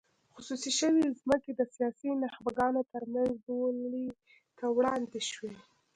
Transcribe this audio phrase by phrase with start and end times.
[0.33, 4.07] خصوصي شوې ځمکې د سیاسي نخبګانو ترمنځ بولۍ
[4.57, 5.53] ته وړاندې شوې.